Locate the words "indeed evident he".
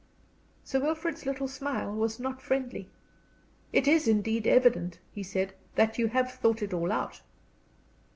4.07-5.21